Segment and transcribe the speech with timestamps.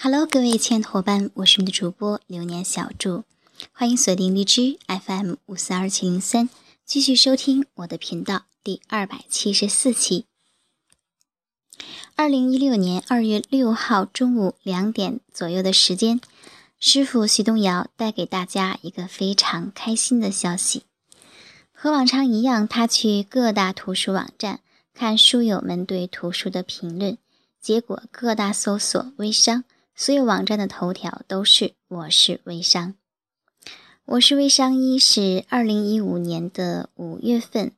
[0.00, 3.24] Hello，各位亲爱的伙伴，我是你的主播流年小祝，
[3.72, 6.48] 欢迎锁定荔枝 FM 五四二七零三，
[6.84, 10.26] 继续收听我的频道第二百七十四期。
[12.14, 16.20] 二零一六年二月六号中午两点左右的时间，
[16.78, 20.84] 师傅徐东尧带给大家一个非常开心的消息。
[21.72, 24.60] 和往常一样，他去各大图书网站
[24.94, 27.18] 看书友们对图书的评论，
[27.60, 29.64] 结果各大搜索微商。
[30.00, 32.94] 所有网站的头条都是“我是微商”。
[34.06, 37.72] 我是微商一是二零一五年的五月份，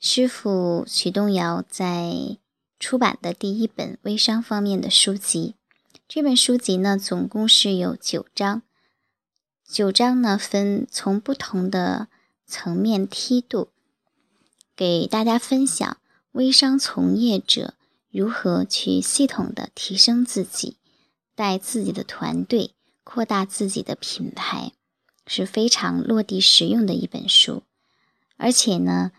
[0.00, 2.38] 师傅许东尧在
[2.80, 5.54] 出版的第一本微商方面的书籍。
[6.08, 8.62] 这本书籍呢，总共是有九章，
[9.64, 12.08] 九章呢分从不同的
[12.46, 13.68] 层面梯度，
[14.74, 15.98] 给大家分享
[16.32, 17.74] 微商从业者
[18.10, 20.78] 如何去系统的提升自己。
[21.34, 22.72] 带自己的团队，
[23.04, 24.72] 扩大自己的品牌，
[25.26, 27.62] 是非常落地实用的一本书。
[28.36, 29.12] 而且呢，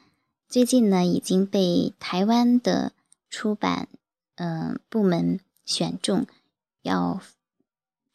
[0.48, 2.92] 最近呢已经被台湾的
[3.30, 3.88] 出版
[4.36, 6.28] 嗯部门选中，
[6.82, 7.22] 要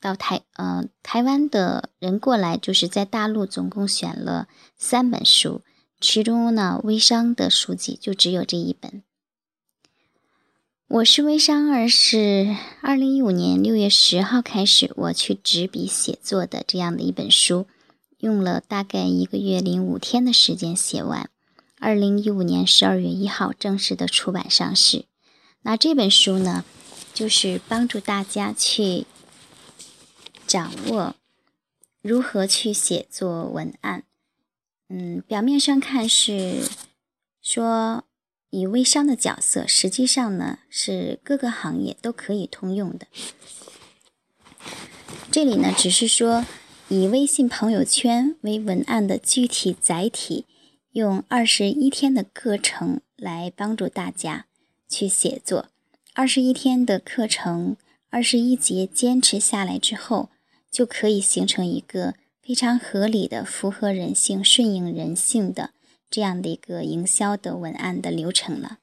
[0.01, 5.63] 到台呃台湾的人过来，就是在大陆总共选了三本书，
[6.01, 9.03] 其中呢微商的书籍就只有这一本。
[10.91, 17.67] 我是微商二，是二零一五年六月十号开始我去执笔写作的这样的一本书，
[18.21, 21.29] 用了大概一个月零五天的时间写完。
[21.79, 25.05] 二零一五年十二月一号正式的出版上市。
[25.61, 26.65] 那这本书呢，
[27.13, 29.05] 就是帮助大家去
[30.47, 31.15] 掌握
[32.01, 34.05] 如何去写作文案。
[34.89, 36.63] 嗯，表面上看是
[37.43, 38.05] 说。
[38.51, 43.07] 以微商的角色，实际上呢是各个行业都可以通用的。
[45.31, 46.47] 这里呢只是说
[46.89, 50.47] 以微信朋友圈为文案的具体载体，
[50.93, 54.47] 用二十一天的课程来帮助大家
[54.89, 55.69] 去写作。
[56.15, 57.77] 二十一天的课程，
[58.09, 60.31] 二十一节坚持下来之后，
[60.71, 65.71] 就可以形成一个非常合理的、符合人性、顺应人性的。
[66.11, 68.79] 这样的一个营销的文案的流程了。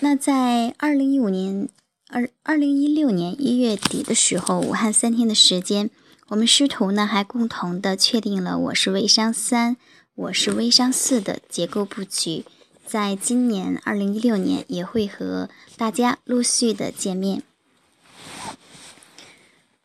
[0.00, 1.68] 那在二零一五年
[2.08, 5.88] 二二零一六年一月底的时候，武汉三天的时间，
[6.28, 9.76] 我们师徒呢还共同的确定了我是微商三，
[10.14, 12.44] 我是微商四的结构布局。
[12.84, 17.42] 在今年二零一六年也会和大家陆续的见面。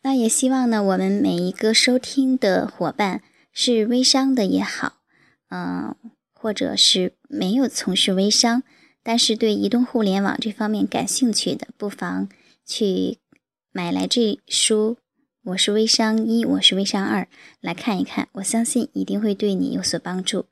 [0.02, 3.22] 那也希望呢，我们每一个收听的伙伴。
[3.52, 4.98] 是微商的也好，
[5.50, 5.94] 嗯，
[6.32, 8.62] 或者是没有从事微商，
[9.02, 12.28] 但是对移动互联网这方面感兴趣的，不妨
[12.64, 13.18] 去
[13.72, 14.96] 买来这书。
[15.42, 17.26] 我是微商一，我是微商二，
[17.60, 20.44] 来看一看，我相信一定会对你有所帮助。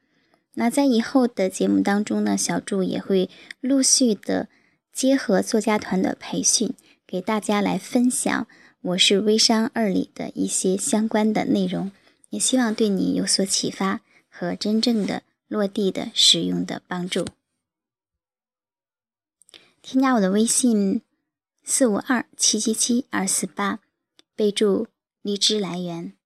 [0.54, 3.28] 那在以后的节目当中呢，小祝也会
[3.60, 4.48] 陆续的
[4.92, 6.72] 结合作家团的培训，
[7.06, 8.46] 给大家来分享
[8.80, 11.92] 我是微商二里的一些相关的内容。
[12.30, 17.26] 也希望对你有所启发和真正的落地的使用的帮助。
[19.80, 21.00] 添加我的微信
[21.64, 23.80] 四五二七七七二四八，
[24.34, 24.88] 备注
[25.22, 26.17] 荔枝来源。